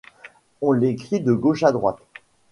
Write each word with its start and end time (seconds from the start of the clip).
On 0.63 0.71
l'écrit 0.71 1.19
de 1.21 1.31
gauche 1.31 1.61
à 1.61 1.71
droite. 1.71 1.99